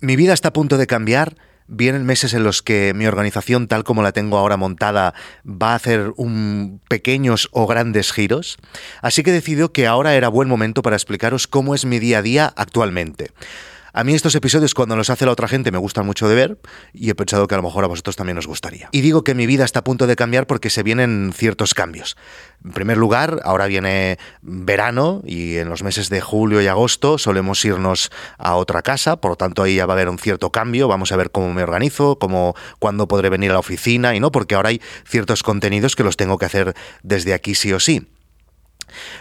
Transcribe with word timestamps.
Mi 0.00 0.16
vida 0.16 0.32
está 0.32 0.48
a 0.48 0.52
punto 0.52 0.78
de 0.78 0.86
cambiar. 0.86 1.36
Vienen 1.66 2.06
meses 2.06 2.32
en 2.32 2.42
los 2.42 2.62
que 2.62 2.94
mi 2.94 3.06
organización, 3.06 3.68
tal 3.68 3.84
como 3.84 4.02
la 4.02 4.12
tengo 4.12 4.38
ahora 4.38 4.56
montada, 4.56 5.14
va 5.46 5.72
a 5.72 5.74
hacer 5.74 6.12
un 6.16 6.80
pequeños 6.88 7.48
o 7.52 7.66
grandes 7.66 8.10
giros. 8.10 8.56
Así 9.02 9.22
que 9.22 9.30
he 9.30 9.34
decidido 9.34 9.72
que 9.72 9.86
ahora 9.86 10.14
era 10.14 10.28
buen 10.28 10.48
momento 10.48 10.82
para 10.82 10.96
explicaros 10.96 11.46
cómo 11.46 11.74
es 11.74 11.84
mi 11.84 11.98
día 11.98 12.18
a 12.18 12.22
día 12.22 12.52
actualmente. 12.56 13.30
A 13.92 14.04
mí 14.04 14.14
estos 14.14 14.34
episodios 14.36 14.74
cuando 14.74 14.94
los 14.94 15.10
hace 15.10 15.26
la 15.26 15.32
otra 15.32 15.48
gente 15.48 15.72
me 15.72 15.78
gustan 15.78 16.06
mucho 16.06 16.28
de 16.28 16.34
ver 16.36 16.58
y 16.92 17.10
he 17.10 17.14
pensado 17.14 17.48
que 17.48 17.54
a 17.54 17.58
lo 17.58 17.64
mejor 17.64 17.82
a 17.84 17.88
vosotros 17.88 18.14
también 18.14 18.38
os 18.38 18.46
gustaría. 18.46 18.88
Y 18.92 19.00
digo 19.00 19.24
que 19.24 19.34
mi 19.34 19.46
vida 19.46 19.64
está 19.64 19.80
a 19.80 19.84
punto 19.84 20.06
de 20.06 20.14
cambiar 20.14 20.46
porque 20.46 20.70
se 20.70 20.82
vienen 20.82 21.32
ciertos 21.34 21.74
cambios. 21.74 22.16
En 22.64 22.72
primer 22.72 22.96
lugar, 22.96 23.40
ahora 23.44 23.66
viene 23.66 24.18
verano 24.42 25.22
y 25.24 25.56
en 25.56 25.68
los 25.68 25.82
meses 25.82 26.08
de 26.08 26.20
julio 26.20 26.60
y 26.60 26.68
agosto 26.68 27.18
solemos 27.18 27.64
irnos 27.64 28.10
a 28.38 28.54
otra 28.54 28.82
casa, 28.82 29.20
por 29.20 29.32
lo 29.32 29.36
tanto 29.36 29.62
ahí 29.62 29.76
ya 29.76 29.86
va 29.86 29.94
a 29.94 29.96
haber 29.96 30.08
un 30.08 30.18
cierto 30.18 30.50
cambio, 30.52 30.86
vamos 30.86 31.10
a 31.10 31.16
ver 31.16 31.30
cómo 31.30 31.52
me 31.52 31.62
organizo, 31.62 32.18
cómo 32.18 32.54
cuándo 32.78 33.08
podré 33.08 33.28
venir 33.28 33.50
a 33.50 33.54
la 33.54 33.60
oficina 33.60 34.14
y 34.14 34.20
no, 34.20 34.30
porque 34.30 34.54
ahora 34.54 34.68
hay 34.68 34.80
ciertos 35.04 35.42
contenidos 35.42 35.96
que 35.96 36.04
los 36.04 36.16
tengo 36.16 36.38
que 36.38 36.46
hacer 36.46 36.74
desde 37.02 37.34
aquí 37.34 37.54
sí 37.56 37.72
o 37.72 37.80
sí. 37.80 38.08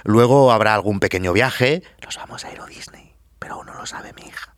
Luego 0.03 0.51
habrá 0.51 0.75
algún 0.75 0.99
pequeño 0.99 1.33
viaje, 1.33 1.83
nos 2.03 2.17
vamos 2.17 2.45
a 2.45 2.51
ir 2.51 2.59
a 2.59 2.65
Disney, 2.65 3.13
pero 3.39 3.55
aún 3.55 3.65
no 3.65 3.73
lo 3.73 3.85
sabe 3.85 4.13
mi 4.13 4.23
hija. 4.23 4.53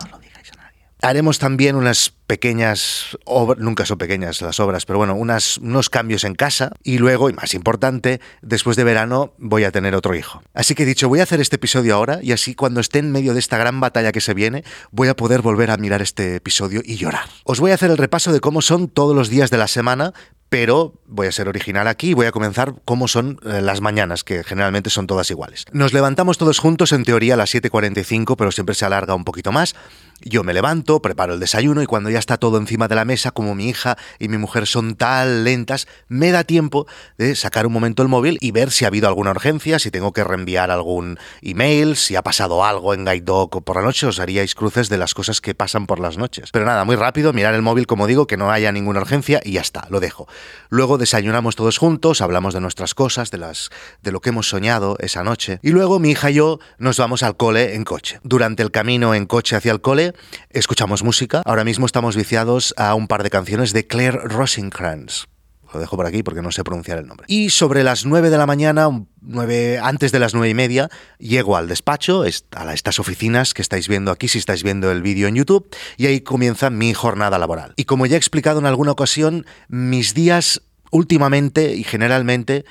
No 0.00 0.10
lo 0.10 0.18
digáis 0.18 0.52
a 0.52 0.56
nadie. 0.56 0.87
Haremos 1.00 1.38
también 1.38 1.76
unas 1.76 2.12
pequeñas 2.26 3.16
obras, 3.24 3.62
nunca 3.62 3.86
son 3.86 3.98
pequeñas 3.98 4.42
las 4.42 4.58
obras, 4.58 4.84
pero 4.84 4.98
bueno, 4.98 5.14
unos 5.14 5.90
cambios 5.90 6.24
en 6.24 6.34
casa 6.34 6.72
y 6.82 6.98
luego, 6.98 7.30
y 7.30 7.32
más 7.32 7.54
importante, 7.54 8.20
después 8.42 8.76
de 8.76 8.84
verano 8.84 9.32
voy 9.38 9.64
a 9.64 9.70
tener 9.70 9.94
otro 9.94 10.14
hijo. 10.14 10.42
Así 10.54 10.74
que 10.74 10.82
he 10.82 10.86
dicho, 10.86 11.08
voy 11.08 11.20
a 11.20 11.22
hacer 11.22 11.40
este 11.40 11.56
episodio 11.56 11.94
ahora 11.94 12.18
y 12.22 12.32
así 12.32 12.54
cuando 12.54 12.80
esté 12.80 12.98
en 12.98 13.12
medio 13.12 13.32
de 13.32 13.40
esta 13.40 13.58
gran 13.58 13.80
batalla 13.80 14.12
que 14.12 14.20
se 14.20 14.34
viene, 14.34 14.64
voy 14.90 15.08
a 15.08 15.14
poder 15.14 15.40
volver 15.40 15.70
a 15.70 15.76
mirar 15.76 16.02
este 16.02 16.36
episodio 16.36 16.82
y 16.84 16.96
llorar. 16.96 17.28
Os 17.44 17.60
voy 17.60 17.70
a 17.70 17.74
hacer 17.74 17.90
el 17.90 17.96
repaso 17.96 18.32
de 18.32 18.40
cómo 18.40 18.60
son 18.60 18.88
todos 18.88 19.14
los 19.14 19.28
días 19.28 19.50
de 19.50 19.58
la 19.58 19.68
semana 19.68 20.14
pero 20.48 20.94
voy 21.06 21.26
a 21.26 21.32
ser 21.32 21.48
original 21.48 21.88
aquí 21.88 22.10
y 22.10 22.14
voy 22.14 22.26
a 22.26 22.32
comenzar 22.32 22.74
cómo 22.84 23.08
son 23.08 23.38
eh, 23.44 23.60
las 23.60 23.80
mañanas, 23.80 24.24
que 24.24 24.44
generalmente 24.44 24.90
son 24.90 25.06
todas 25.06 25.30
iguales. 25.30 25.64
Nos 25.72 25.92
levantamos 25.92 26.38
todos 26.38 26.58
juntos, 26.58 26.92
en 26.92 27.04
teoría 27.04 27.34
a 27.34 27.36
las 27.36 27.54
7.45, 27.54 28.34
pero 28.36 28.50
siempre 28.50 28.74
se 28.74 28.86
alarga 28.86 29.14
un 29.14 29.24
poquito 29.24 29.52
más. 29.52 29.74
Yo 30.20 30.42
me 30.42 30.52
levanto, 30.52 31.00
preparo 31.00 31.34
el 31.34 31.40
desayuno 31.40 31.80
y 31.80 31.86
cuando 31.86 32.10
ya 32.10 32.18
está 32.18 32.38
todo 32.38 32.58
encima 32.58 32.88
de 32.88 32.96
la 32.96 33.04
mesa, 33.04 33.30
como 33.30 33.54
mi 33.54 33.68
hija 33.68 33.96
y 34.18 34.28
mi 34.28 34.36
mujer 34.36 34.66
son 34.66 34.96
tan 34.96 35.44
lentas, 35.44 35.86
me 36.08 36.32
da 36.32 36.42
tiempo 36.42 36.88
de 37.18 37.36
sacar 37.36 37.66
un 37.66 37.72
momento 37.72 38.02
el 38.02 38.08
móvil 38.08 38.36
y 38.40 38.50
ver 38.50 38.72
si 38.72 38.84
ha 38.84 38.88
habido 38.88 39.06
alguna 39.06 39.30
urgencia, 39.30 39.78
si 39.78 39.92
tengo 39.92 40.12
que 40.12 40.24
reenviar 40.24 40.72
algún 40.72 41.18
email, 41.40 41.94
si 41.94 42.16
ha 42.16 42.22
pasado 42.22 42.64
algo 42.64 42.94
en 42.94 43.04
Guide 43.04 43.20
Dog 43.20 43.62
por 43.62 43.76
la 43.76 43.82
noche, 43.82 44.06
os 44.06 44.18
haríais 44.18 44.56
cruces 44.56 44.88
de 44.88 44.98
las 44.98 45.14
cosas 45.14 45.40
que 45.40 45.54
pasan 45.54 45.86
por 45.86 46.00
las 46.00 46.18
noches. 46.18 46.50
Pero 46.50 46.64
nada, 46.64 46.84
muy 46.84 46.96
rápido, 46.96 47.32
mirar 47.32 47.54
el 47.54 47.62
móvil 47.62 47.86
como 47.86 48.08
digo, 48.08 48.26
que 48.26 48.36
no 48.36 48.50
haya 48.50 48.72
ninguna 48.72 49.00
urgencia 49.00 49.40
y 49.44 49.52
ya 49.52 49.60
está, 49.60 49.86
lo 49.88 50.00
dejo. 50.00 50.26
Luego 50.68 50.98
desayunamos 50.98 51.54
todos 51.54 51.78
juntos, 51.78 52.20
hablamos 52.20 52.54
de 52.54 52.60
nuestras 52.60 52.94
cosas, 52.94 53.30
de 53.30 53.38
las 53.38 53.70
de 54.02 54.10
lo 54.10 54.20
que 54.20 54.30
hemos 54.30 54.48
soñado 54.48 54.96
esa 54.98 55.22
noche 55.22 55.60
y 55.62 55.70
luego 55.70 56.00
mi 56.00 56.10
hija 56.10 56.30
y 56.30 56.34
yo 56.34 56.58
nos 56.78 56.98
vamos 56.98 57.22
al 57.22 57.36
cole 57.36 57.76
en 57.76 57.84
coche. 57.84 58.18
Durante 58.24 58.64
el 58.64 58.72
camino 58.72 59.14
en 59.14 59.26
coche 59.26 59.54
hacia 59.54 59.70
el 59.70 59.80
cole 59.80 60.07
escuchamos 60.50 61.02
música. 61.02 61.42
Ahora 61.44 61.64
mismo 61.64 61.86
estamos 61.86 62.16
viciados 62.16 62.74
a 62.76 62.94
un 62.94 63.08
par 63.08 63.22
de 63.22 63.30
canciones 63.30 63.72
de 63.72 63.86
Claire 63.86 64.18
Rosencrantz. 64.18 65.26
Lo 65.72 65.80
dejo 65.80 65.96
por 65.96 66.06
aquí 66.06 66.22
porque 66.22 66.40
no 66.40 66.50
sé 66.50 66.64
pronunciar 66.64 66.98
el 66.98 67.06
nombre. 67.06 67.26
Y 67.28 67.50
sobre 67.50 67.84
las 67.84 68.06
9 68.06 68.30
de 68.30 68.38
la 68.38 68.46
mañana, 68.46 68.88
9, 69.20 69.78
antes 69.82 70.12
de 70.12 70.18
las 70.18 70.32
nueve 70.32 70.48
y 70.48 70.54
media, 70.54 70.88
llego 71.18 71.56
al 71.56 71.68
despacho, 71.68 72.22
a 72.22 72.74
estas 72.74 72.98
oficinas 72.98 73.52
que 73.52 73.60
estáis 73.60 73.88
viendo 73.88 74.10
aquí, 74.10 74.28
si 74.28 74.38
estáis 74.38 74.62
viendo 74.62 74.90
el 74.90 75.02
vídeo 75.02 75.28
en 75.28 75.34
YouTube, 75.34 75.68
y 75.98 76.06
ahí 76.06 76.22
comienza 76.22 76.70
mi 76.70 76.94
jornada 76.94 77.38
laboral. 77.38 77.74
Y 77.76 77.84
como 77.84 78.06
ya 78.06 78.14
he 78.14 78.18
explicado 78.18 78.60
en 78.60 78.66
alguna 78.66 78.92
ocasión, 78.92 79.44
mis 79.68 80.14
días 80.14 80.62
últimamente 80.90 81.74
y 81.74 81.84
generalmente 81.84 82.64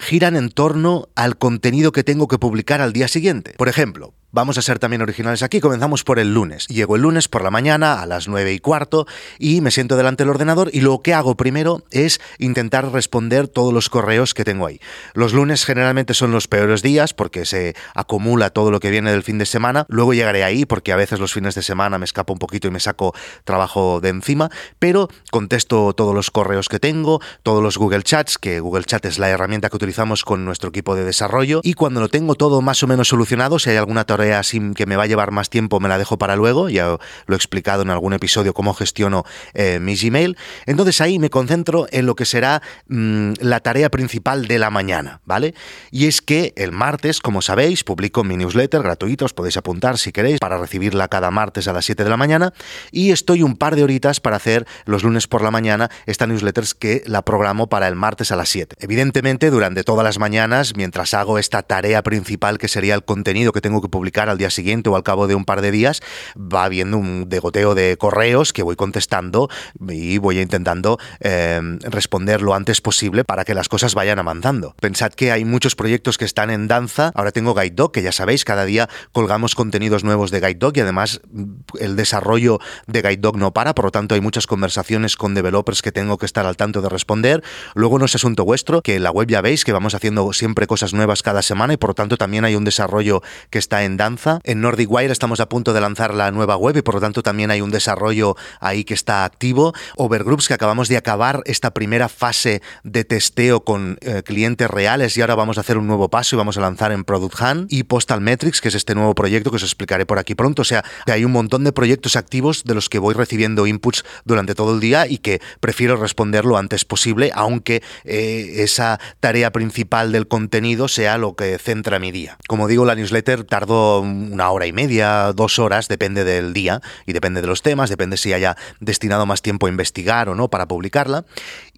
giran 0.00 0.36
en 0.36 0.50
torno 0.50 1.08
al 1.14 1.38
contenido 1.38 1.92
que 1.92 2.04
tengo 2.04 2.28
que 2.28 2.38
publicar 2.38 2.80
al 2.80 2.92
día 2.92 3.08
siguiente. 3.08 3.54
Por 3.56 3.68
ejemplo, 3.68 4.14
Vamos 4.30 4.58
a 4.58 4.62
ser 4.62 4.78
también 4.78 5.00
originales 5.00 5.42
aquí, 5.42 5.58
comenzamos 5.58 6.04
por 6.04 6.18
el 6.18 6.34
lunes. 6.34 6.66
Llego 6.66 6.96
el 6.96 7.02
lunes 7.02 7.28
por 7.28 7.42
la 7.42 7.50
mañana 7.50 8.02
a 8.02 8.04
las 8.04 8.28
nueve 8.28 8.52
y 8.52 8.58
cuarto 8.58 9.06
y 9.38 9.62
me 9.62 9.70
siento 9.70 9.96
delante 9.96 10.22
del 10.22 10.28
ordenador 10.28 10.68
y 10.70 10.82
lo 10.82 11.00
que 11.00 11.14
hago 11.14 11.34
primero 11.34 11.86
es 11.90 12.20
intentar 12.36 12.92
responder 12.92 13.48
todos 13.48 13.72
los 13.72 13.88
correos 13.88 14.34
que 14.34 14.44
tengo 14.44 14.66
ahí. 14.66 14.80
Los 15.14 15.32
lunes 15.32 15.64
generalmente 15.64 16.12
son 16.12 16.30
los 16.30 16.46
peores 16.46 16.82
días 16.82 17.14
porque 17.14 17.46
se 17.46 17.74
acumula 17.94 18.50
todo 18.50 18.70
lo 18.70 18.80
que 18.80 18.90
viene 18.90 19.10
del 19.10 19.22
fin 19.22 19.38
de 19.38 19.46
semana. 19.46 19.86
Luego 19.88 20.12
llegaré 20.12 20.44
ahí 20.44 20.66
porque 20.66 20.92
a 20.92 20.96
veces 20.96 21.20
los 21.20 21.32
fines 21.32 21.54
de 21.54 21.62
semana 21.62 21.96
me 21.96 22.04
escapo 22.04 22.34
un 22.34 22.38
poquito 22.38 22.68
y 22.68 22.70
me 22.70 22.80
saco 22.80 23.14
trabajo 23.44 24.02
de 24.02 24.10
encima, 24.10 24.50
pero 24.78 25.08
contesto 25.30 25.94
todos 25.94 26.14
los 26.14 26.30
correos 26.30 26.68
que 26.68 26.78
tengo, 26.78 27.22
todos 27.42 27.62
los 27.62 27.78
Google 27.78 28.02
Chats, 28.02 28.36
que 28.36 28.60
Google 28.60 28.84
Chat 28.84 29.06
es 29.06 29.18
la 29.18 29.30
herramienta 29.30 29.70
que 29.70 29.76
con 30.24 30.44
nuestro 30.44 30.70
equipo 30.70 30.94
de 30.94 31.04
desarrollo 31.04 31.60
y 31.62 31.74
cuando 31.74 32.00
lo 32.00 32.08
tengo 32.08 32.34
todo 32.34 32.60
más 32.60 32.82
o 32.82 32.86
menos 32.86 33.08
solucionado, 33.08 33.58
si 33.58 33.70
hay 33.70 33.76
alguna 33.76 34.04
sin 34.42 34.74
que 34.74 34.86
me 34.86 34.96
va 34.96 35.04
a 35.04 35.06
llevar 35.06 35.30
más 35.30 35.50
tiempo 35.50 35.80
me 35.80 35.88
la 35.88 35.98
dejo 35.98 36.18
para 36.18 36.36
luego, 36.36 36.68
ya 36.68 36.86
lo 37.26 37.34
he 37.34 37.36
explicado 37.36 37.82
en 37.82 37.90
algún 37.90 38.12
episodio 38.12 38.54
cómo 38.54 38.74
gestiono 38.74 39.24
eh, 39.54 39.78
mis 39.80 40.02
Gmail. 40.02 40.36
Entonces 40.66 41.00
ahí 41.00 41.18
me 41.18 41.30
concentro 41.30 41.86
en 41.90 42.06
lo 42.06 42.14
que 42.14 42.24
será 42.24 42.62
mm, 42.88 43.34
la 43.40 43.60
tarea 43.60 43.90
principal 43.90 44.46
de 44.46 44.58
la 44.58 44.70
mañana, 44.70 45.20
¿vale? 45.24 45.54
Y 45.90 46.06
es 46.06 46.20
que 46.20 46.52
el 46.56 46.72
martes, 46.72 47.20
como 47.20 47.42
sabéis, 47.42 47.84
publico 47.84 48.24
mi 48.24 48.36
newsletter 48.36 48.82
gratuito, 48.82 49.24
os 49.24 49.34
podéis 49.34 49.56
apuntar 49.56 49.98
si 49.98 50.12
queréis 50.12 50.40
para 50.40 50.58
recibirla 50.58 51.08
cada 51.08 51.30
martes 51.30 51.68
a 51.68 51.72
las 51.72 51.84
7 51.84 52.04
de 52.04 52.10
la 52.10 52.16
mañana 52.16 52.52
y 52.90 53.10
estoy 53.10 53.42
un 53.42 53.56
par 53.56 53.76
de 53.76 53.84
horitas 53.84 54.20
para 54.20 54.36
hacer 54.36 54.66
los 54.84 55.02
lunes 55.02 55.26
por 55.26 55.42
la 55.42 55.50
mañana 55.50 55.90
esta 56.06 56.26
newsletter 56.26 56.64
que 56.78 57.02
la 57.06 57.22
programo 57.22 57.68
para 57.68 57.88
el 57.88 57.94
martes 57.94 58.32
a 58.32 58.36
las 58.36 58.48
7. 58.48 58.76
Evidentemente, 58.80 59.50
durante 59.50 59.77
todas 59.84 60.04
las 60.04 60.18
mañanas, 60.18 60.74
mientras 60.76 61.14
hago 61.14 61.38
esta 61.38 61.62
tarea 61.62 62.02
principal 62.02 62.58
que 62.58 62.68
sería 62.68 62.94
el 62.94 63.04
contenido 63.04 63.52
que 63.52 63.60
tengo 63.60 63.80
que 63.80 63.88
publicar, 63.88 64.28
al 64.28 64.38
día 64.38 64.50
siguiente 64.50 64.90
o 64.90 64.96
al 64.96 65.02
cabo 65.02 65.26
de 65.26 65.34
un 65.34 65.44
par 65.44 65.60
de 65.60 65.70
días, 65.70 66.00
va 66.36 66.64
habiendo 66.64 66.98
un 66.98 67.28
degoteo 67.28 67.74
de 67.74 67.96
correos 67.96 68.52
que 68.52 68.62
voy 68.62 68.76
contestando 68.76 69.48
y 69.88 70.18
voy 70.18 70.40
intentando 70.40 70.98
eh, 71.20 71.60
responder 71.80 72.42
lo 72.42 72.54
antes 72.54 72.80
posible 72.80 73.24
para 73.24 73.44
que 73.44 73.54
las 73.54 73.68
cosas 73.68 73.94
vayan 73.94 74.18
avanzando. 74.18 74.74
Pensad 74.80 75.12
que 75.12 75.32
hay 75.32 75.44
muchos 75.44 75.74
proyectos 75.74 76.18
que 76.18 76.24
están 76.24 76.50
en 76.50 76.68
danza. 76.68 77.12
Ahora 77.14 77.32
tengo 77.32 77.54
Guide 77.54 77.74
Dog, 77.74 77.92
que 77.92 78.02
ya 78.02 78.12
sabéis, 78.12 78.44
cada 78.44 78.64
día 78.64 78.88
colgamos 79.12 79.54
contenidos 79.54 80.04
nuevos 80.04 80.30
de 80.30 80.40
Guide 80.40 80.54
Dog 80.54 80.76
y 80.76 80.80
además 80.80 81.20
mm, 81.30 81.44
el 81.80 81.96
desarrollo 81.96 82.58
de 82.86 83.02
Guide 83.02 83.18
Dog 83.18 83.36
no 83.36 83.52
para, 83.52 83.74
por 83.74 83.86
lo 83.86 83.90
tanto 83.90 84.14
hay 84.14 84.20
muchas 84.20 84.46
conversaciones 84.46 85.16
con 85.16 85.34
developers 85.34 85.82
que 85.82 85.92
tengo 85.92 86.18
que 86.18 86.26
estar 86.26 86.46
al 86.46 86.56
tanto 86.56 86.82
de 86.82 86.88
responder. 86.88 87.42
Luego 87.74 87.98
no 87.98 88.04
es 88.04 88.14
asunto 88.14 88.44
vuestro, 88.44 88.82
que 88.82 88.98
la 89.00 89.10
web 89.10 89.28
ya 89.28 89.40
veis 89.40 89.64
que 89.68 89.72
vamos 89.74 89.94
haciendo 89.94 90.32
siempre 90.32 90.66
cosas 90.66 90.94
nuevas 90.94 91.22
cada 91.22 91.42
semana 91.42 91.74
y 91.74 91.76
por 91.76 91.90
lo 91.90 91.94
tanto 91.94 92.16
también 92.16 92.46
hay 92.46 92.54
un 92.54 92.64
desarrollo 92.64 93.20
que 93.50 93.58
está 93.58 93.84
en 93.84 93.98
danza. 93.98 94.40
En 94.44 94.62
Nordic 94.62 94.90
Wire 94.90 95.12
estamos 95.12 95.40
a 95.40 95.48
punto 95.50 95.74
de 95.74 95.82
lanzar 95.82 96.14
la 96.14 96.30
nueva 96.30 96.56
web 96.56 96.78
y 96.78 96.80
por 96.80 96.94
lo 96.94 97.02
tanto 97.02 97.22
también 97.22 97.50
hay 97.50 97.60
un 97.60 97.70
desarrollo 97.70 98.34
ahí 98.60 98.84
que 98.84 98.94
está 98.94 99.26
activo. 99.26 99.74
Overgroups 99.98 100.48
que 100.48 100.54
acabamos 100.54 100.88
de 100.88 100.96
acabar 100.96 101.42
esta 101.44 101.74
primera 101.74 102.08
fase 102.08 102.62
de 102.82 103.04
testeo 103.04 103.60
con 103.60 103.98
eh, 104.00 104.22
clientes 104.24 104.70
reales 104.70 105.14
y 105.18 105.20
ahora 105.20 105.34
vamos 105.34 105.58
a 105.58 105.60
hacer 105.60 105.76
un 105.76 105.86
nuevo 105.86 106.08
paso 106.08 106.36
y 106.36 106.38
vamos 106.38 106.56
a 106.56 106.62
lanzar 106.62 106.90
en 106.90 107.04
Product 107.04 107.38
Hunt 107.38 107.70
y 107.70 107.82
Postal 107.82 108.22
Metrics, 108.22 108.62
que 108.62 108.68
es 108.68 108.74
este 108.74 108.94
nuevo 108.94 109.14
proyecto 109.14 109.50
que 109.50 109.56
os 109.56 109.62
explicaré 109.64 110.06
por 110.06 110.18
aquí 110.18 110.34
pronto. 110.34 110.62
O 110.62 110.64
sea, 110.64 110.82
que 111.04 111.12
hay 111.12 111.26
un 111.26 111.32
montón 111.32 111.62
de 111.62 111.72
proyectos 111.72 112.16
activos 112.16 112.64
de 112.64 112.74
los 112.74 112.88
que 112.88 112.98
voy 112.98 113.12
recibiendo 113.12 113.66
inputs 113.66 114.02
durante 114.24 114.54
todo 114.54 114.72
el 114.72 114.80
día 114.80 115.06
y 115.06 115.18
que 115.18 115.42
prefiero 115.60 115.98
responder 115.98 116.46
lo 116.46 116.56
antes 116.56 116.86
posible, 116.86 117.30
aunque 117.34 117.82
eh, 118.04 118.62
esa 118.62 118.98
tarea 119.20 119.47
principal 119.52 120.12
del 120.12 120.28
contenido 120.28 120.88
sea 120.88 121.18
lo 121.18 121.34
que 121.34 121.58
centra 121.58 121.98
mi 121.98 122.12
día. 122.12 122.36
Como 122.48 122.68
digo, 122.68 122.84
la 122.84 122.94
newsletter 122.94 123.44
tardó 123.44 124.00
una 124.00 124.50
hora 124.50 124.66
y 124.66 124.72
media, 124.72 125.32
dos 125.32 125.58
horas, 125.58 125.88
depende 125.88 126.24
del 126.24 126.52
día 126.52 126.80
y 127.06 127.12
depende 127.12 127.40
de 127.40 127.46
los 127.46 127.62
temas, 127.62 127.90
depende 127.90 128.16
si 128.16 128.32
haya 128.32 128.56
destinado 128.80 129.26
más 129.26 129.42
tiempo 129.42 129.66
a 129.66 129.70
investigar 129.70 130.28
o 130.28 130.34
no 130.34 130.48
para 130.48 130.68
publicarla. 130.68 131.24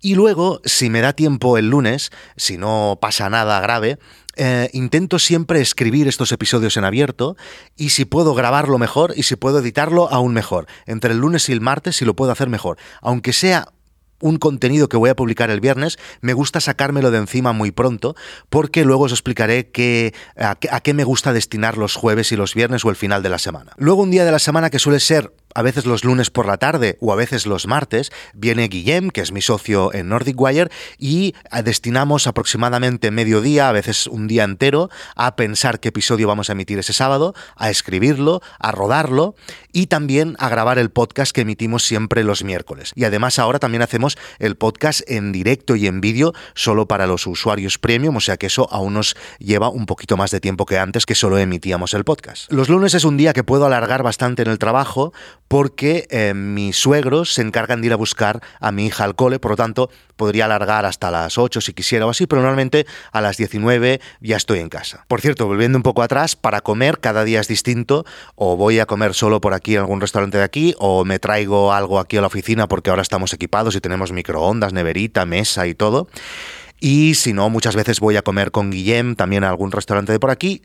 Y 0.00 0.14
luego, 0.14 0.60
si 0.64 0.90
me 0.90 1.00
da 1.00 1.12
tiempo 1.12 1.58
el 1.58 1.70
lunes, 1.70 2.10
si 2.36 2.56
no 2.56 2.98
pasa 3.00 3.28
nada 3.28 3.60
grave, 3.60 3.98
eh, 4.36 4.70
intento 4.72 5.18
siempre 5.18 5.60
escribir 5.60 6.08
estos 6.08 6.32
episodios 6.32 6.76
en 6.76 6.84
abierto 6.84 7.36
y 7.76 7.90
si 7.90 8.04
puedo 8.04 8.34
grabarlo 8.34 8.78
mejor 8.78 9.12
y 9.16 9.24
si 9.24 9.36
puedo 9.36 9.58
editarlo 9.58 10.10
aún 10.10 10.32
mejor. 10.32 10.66
Entre 10.86 11.12
el 11.12 11.18
lunes 11.18 11.48
y 11.48 11.52
el 11.52 11.60
martes 11.60 11.96
si 11.96 12.04
lo 12.04 12.14
puedo 12.14 12.32
hacer 12.32 12.48
mejor. 12.48 12.78
Aunque 13.02 13.32
sea 13.32 13.68
un 14.20 14.38
contenido 14.38 14.88
que 14.88 14.96
voy 14.96 15.10
a 15.10 15.16
publicar 15.16 15.50
el 15.50 15.60
viernes, 15.60 15.98
me 16.20 16.32
gusta 16.32 16.60
sacármelo 16.60 17.10
de 17.10 17.18
encima 17.18 17.52
muy 17.52 17.70
pronto, 17.70 18.14
porque 18.48 18.84
luego 18.84 19.04
os 19.04 19.12
explicaré 19.12 19.70
a, 20.36 20.54
qué 20.56 20.94
me 20.94 21.04
gusta 21.04 21.32
destinar 21.32 21.76
los 21.76 21.94
jueves 21.94 22.32
y 22.32 22.36
los 22.36 22.54
viernes 22.54 22.84
o 22.84 22.90
el 22.90 22.96
final 22.96 23.22
de 23.22 23.28
la 23.28 23.38
semana. 23.38 23.72
Luego 23.76 24.02
un 24.02 24.10
día 24.10 24.24
de 24.24 24.32
la 24.32 24.38
semana 24.38 24.70
que 24.70 24.78
suele 24.78 25.00
ser 25.00 25.32
a 25.54 25.62
veces 25.62 25.86
los 25.86 26.04
lunes 26.04 26.30
por 26.30 26.46
la 26.46 26.56
tarde 26.56 26.96
o 27.00 27.12
a 27.12 27.16
veces 27.16 27.46
los 27.46 27.66
martes, 27.66 28.12
viene 28.34 28.68
Guillem, 28.68 29.10
que 29.10 29.20
es 29.20 29.32
mi 29.32 29.42
socio 29.42 29.92
en 29.92 30.08
Nordic 30.08 30.40
Wire, 30.40 30.70
y 30.98 31.34
eh, 31.52 31.62
destinamos 31.62 32.26
aproximadamente 32.26 33.10
medio 33.10 33.40
día, 33.40 33.68
a 33.68 33.72
veces 33.72 34.06
un 34.06 34.28
día 34.28 34.44
entero, 34.44 34.90
a 35.16 35.36
pensar 35.36 35.80
qué 35.80 35.88
episodio 35.88 36.28
vamos 36.28 36.48
a 36.48 36.52
emitir 36.52 36.78
ese 36.78 36.92
sábado, 36.92 37.34
a 37.56 37.70
escribirlo, 37.70 38.42
a 38.58 38.72
rodarlo 38.72 39.34
y 39.72 39.86
también 39.86 40.36
a 40.38 40.48
grabar 40.48 40.78
el 40.78 40.90
podcast 40.90 41.32
que 41.32 41.42
emitimos 41.42 41.82
siempre 41.82 42.24
los 42.24 42.44
miércoles. 42.44 42.92
Y 42.94 43.04
además 43.04 43.38
ahora 43.38 43.58
también 43.58 43.82
hacemos 43.82 44.18
el 44.38 44.56
podcast 44.56 45.02
en 45.08 45.32
directo 45.32 45.76
y 45.76 45.86
en 45.86 46.00
vídeo 46.00 46.32
solo 46.54 46.86
para 46.86 47.06
los 47.06 47.26
usuarios 47.26 47.78
premium, 47.78 48.16
o 48.16 48.20
sea 48.20 48.36
que 48.36 48.46
eso 48.46 48.68
aún 48.70 48.94
nos 48.94 49.16
lleva 49.38 49.68
un 49.68 49.86
poquito 49.86 50.16
más 50.16 50.30
de 50.30 50.40
tiempo 50.40 50.66
que 50.66 50.78
antes 50.78 51.06
que 51.06 51.14
solo 51.14 51.38
emitíamos 51.38 51.94
el 51.94 52.04
podcast. 52.04 52.50
Los 52.52 52.68
lunes 52.68 52.94
es 52.94 53.04
un 53.04 53.16
día 53.16 53.32
que 53.32 53.44
puedo 53.44 53.66
alargar 53.66 54.02
bastante 54.02 54.42
en 54.42 54.48
el 54.48 54.58
trabajo 54.58 55.12
porque 55.50 56.06
eh, 56.10 56.32
mis 56.32 56.76
suegros 56.76 57.34
se 57.34 57.42
encargan 57.42 57.80
de 57.80 57.88
ir 57.88 57.92
a 57.92 57.96
buscar 57.96 58.40
a 58.60 58.70
mi 58.70 58.86
hija 58.86 59.02
al 59.02 59.16
cole, 59.16 59.40
por 59.40 59.50
lo 59.50 59.56
tanto 59.56 59.90
podría 60.14 60.44
alargar 60.44 60.86
hasta 60.86 61.10
las 61.10 61.38
8 61.38 61.60
si 61.60 61.72
quisiera 61.72 62.06
o 62.06 62.10
así, 62.10 62.28
pero 62.28 62.40
normalmente 62.40 62.86
a 63.10 63.20
las 63.20 63.36
19 63.36 64.00
ya 64.20 64.36
estoy 64.36 64.60
en 64.60 64.68
casa. 64.68 65.04
Por 65.08 65.20
cierto, 65.20 65.48
volviendo 65.48 65.76
un 65.76 65.82
poco 65.82 66.02
atrás, 66.02 66.36
para 66.36 66.60
comer 66.60 67.00
cada 67.00 67.24
día 67.24 67.40
es 67.40 67.48
distinto, 67.48 68.04
o 68.36 68.56
voy 68.56 68.78
a 68.78 68.86
comer 68.86 69.12
solo 69.12 69.40
por 69.40 69.52
aquí 69.52 69.74
en 69.74 69.80
algún 69.80 70.00
restaurante 70.00 70.38
de 70.38 70.44
aquí, 70.44 70.76
o 70.78 71.04
me 71.04 71.18
traigo 71.18 71.72
algo 71.72 71.98
aquí 71.98 72.16
a 72.16 72.20
la 72.20 72.28
oficina 72.28 72.68
porque 72.68 72.90
ahora 72.90 73.02
estamos 73.02 73.32
equipados 73.32 73.74
y 73.74 73.80
tenemos 73.80 74.12
microondas, 74.12 74.72
neverita, 74.72 75.26
mesa 75.26 75.66
y 75.66 75.74
todo. 75.74 76.06
Y 76.78 77.16
si 77.16 77.32
no, 77.32 77.50
muchas 77.50 77.74
veces 77.74 77.98
voy 77.98 78.16
a 78.16 78.22
comer 78.22 78.52
con 78.52 78.70
Guillem 78.70 79.16
también 79.16 79.42
a 79.42 79.48
algún 79.48 79.72
restaurante 79.72 80.12
de 80.12 80.20
por 80.20 80.30
aquí, 80.30 80.62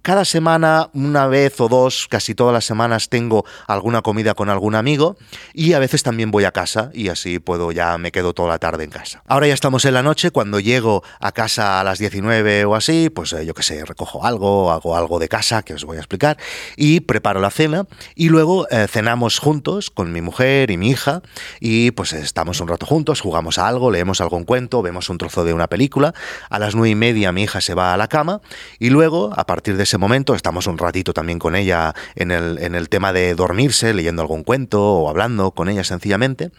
cada 0.00 0.24
semana, 0.24 0.88
una 0.94 1.26
vez 1.26 1.60
o 1.60 1.68
dos, 1.68 2.08
casi 2.08 2.34
todas 2.34 2.54
las 2.54 2.64
semanas 2.64 3.08
tengo 3.08 3.44
alguna 3.66 4.02
comida 4.02 4.34
con 4.34 4.48
algún 4.48 4.74
amigo 4.74 5.16
y 5.52 5.74
a 5.74 5.78
veces 5.78 6.02
también 6.02 6.30
voy 6.30 6.44
a 6.44 6.52
casa 6.52 6.90
y 6.94 7.08
así 7.08 7.38
puedo 7.38 7.72
ya 7.72 7.98
me 7.98 8.10
quedo 8.10 8.32
toda 8.32 8.48
la 8.48 8.58
tarde 8.58 8.84
en 8.84 8.90
casa. 8.90 9.22
Ahora 9.26 9.46
ya 9.46 9.54
estamos 9.54 9.84
en 9.84 9.94
la 9.94 10.02
noche, 10.02 10.30
cuando 10.30 10.60
llego 10.60 11.02
a 11.20 11.32
casa 11.32 11.80
a 11.80 11.84
las 11.84 11.98
19 11.98 12.64
o 12.64 12.74
así, 12.74 13.10
pues 13.10 13.32
eh, 13.34 13.44
yo 13.44 13.54
qué 13.54 13.62
sé, 13.62 13.84
recojo 13.84 14.24
algo, 14.24 14.72
hago 14.72 14.96
algo 14.96 15.18
de 15.18 15.28
casa 15.28 15.62
que 15.62 15.74
os 15.74 15.84
voy 15.84 15.98
a 15.98 16.00
explicar 16.00 16.38
y 16.76 17.00
preparo 17.00 17.40
la 17.40 17.50
cena 17.50 17.86
y 18.14 18.28
luego 18.28 18.66
eh, 18.70 18.86
cenamos 18.88 19.38
juntos 19.38 19.90
con 19.90 20.12
mi 20.12 20.22
mujer 20.22 20.70
y 20.70 20.76
mi 20.76 20.90
hija 20.90 21.22
y 21.60 21.90
pues 21.90 22.12
estamos 22.12 22.60
un 22.60 22.68
rato 22.68 22.86
juntos, 22.86 23.20
jugamos 23.20 23.58
a 23.58 23.68
algo, 23.68 23.90
leemos 23.90 24.20
algún 24.20 24.44
cuento, 24.44 24.82
vemos 24.82 25.10
un 25.10 25.18
trozo 25.18 25.44
de 25.44 25.52
una 25.52 25.68
película. 25.68 26.14
A 26.48 26.58
las 26.58 26.74
nueve 26.74 26.90
y 26.90 26.94
media 26.94 27.32
mi 27.32 27.42
hija 27.42 27.60
se 27.60 27.74
va 27.74 27.92
a 27.92 27.96
la 27.96 28.08
cama 28.08 28.40
y 28.78 28.90
luego 28.90 29.32
a 29.36 29.46
partir 29.46 29.76
de 29.76 29.81
ese 29.82 29.98
momento, 29.98 30.34
estamos 30.34 30.66
un 30.66 30.78
ratito 30.78 31.12
también 31.12 31.38
con 31.38 31.56
ella 31.56 31.94
en 32.14 32.30
el, 32.30 32.58
en 32.58 32.74
el 32.74 32.88
tema 32.88 33.12
de 33.12 33.34
dormirse, 33.34 33.92
leyendo 33.94 34.22
algún 34.22 34.44
cuento 34.44 34.82
o 34.82 35.10
hablando 35.10 35.52
con 35.52 35.68
ella 35.68 35.84
sencillamente. 35.84 36.50